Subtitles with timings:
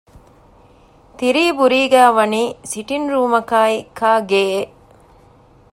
[1.17, 4.73] ތިރީބުރީގައި ވަނީ ސިޓިންގ ރޫމަކާއި ކާގެއެއް